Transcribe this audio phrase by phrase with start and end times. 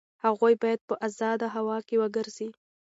[0.25, 2.49] هغوی باید په ازاده هوا کې وګرځي.